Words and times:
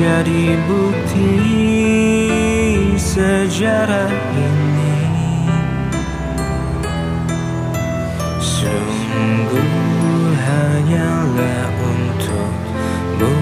menjadi 0.00 0.56
bukti 0.64 1.36
sejarah 2.96 4.08
ini. 4.32 4.96
Sungguh 8.40 9.60
hanyalah 10.40 11.68
untukmu 11.84 13.36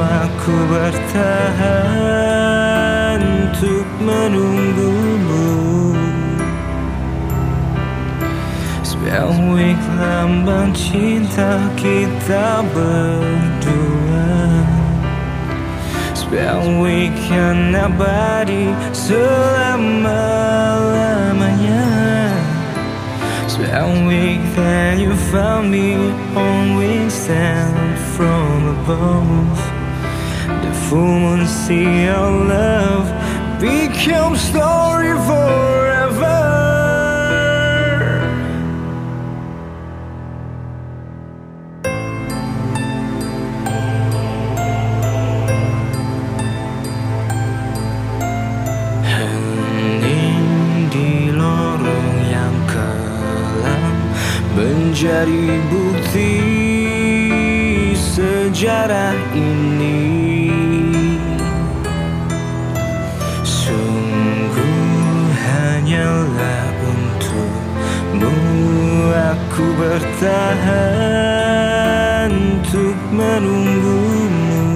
aku 0.00 0.56
bertahan 0.72 1.60
untuk 3.52 3.84
menunggumu. 4.00 5.92
Sebagai 8.80 9.76
lambang 10.00 10.72
cinta 10.72 11.60
kita 11.76 12.64
berdua 12.72 13.61
Biar 16.32 16.62
so 16.62 16.70
long, 17.68 18.24
so 18.94 19.20
long. 20.02 20.42
Spell 23.52 24.06
week 24.08 24.40
that 24.56 24.98
you 24.98 25.14
found 25.30 25.70
me 25.70 25.94
on 26.34 26.76
withstand 26.78 27.98
from 28.16 28.80
above 28.80 29.58
The 30.64 30.72
full 30.88 31.20
moon 31.20 31.46
see 31.46 32.08
our 32.08 32.32
love 32.48 33.06
becomes 33.60 34.50
the 34.52 34.71
Menjadi 54.52 55.56
bukti 55.72 56.32
sejarah 57.96 59.16
ini. 59.32 60.52
Sungguh 63.40 65.32
hanyalah 65.32 66.68
untukmu 66.84 68.36
Aku 69.32 69.64
bertahan 69.80 71.12
untuk 72.32 72.96
menunggumu. 73.12 74.68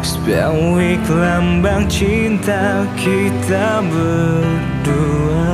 Sebagai 0.00 1.04
lambang 1.12 1.84
cinta 1.88 2.88
kita 2.96 3.84
berdua 3.84 5.53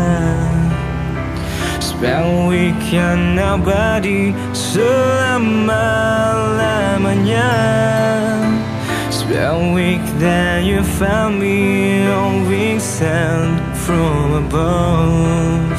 Sebagai 2.89 3.37
abadi 3.37 4.33
selama-lamanya. 4.57 7.53
Sebagai 9.13 10.01
that 10.19 10.65
you 10.65 10.83
found 10.97 11.39
me 11.39 12.09
on 12.09 12.49
wings 12.49 12.83
sent 12.83 13.61
from 13.77 14.33
above. 14.49 15.77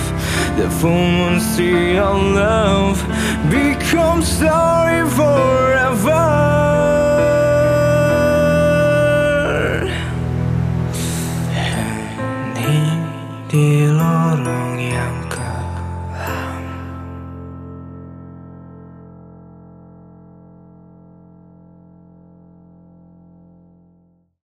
The 0.57 0.69
full 0.69 0.91
moon 0.91 1.39
see 1.39 1.97
of 1.97 2.21
love 2.37 3.01
becomes 3.49 4.27
sorry 4.27 5.09
forever 5.09 5.30